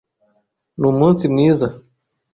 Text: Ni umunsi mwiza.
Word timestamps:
Ni 0.79 0.85
umunsi 0.91 1.23
mwiza. 1.33 1.67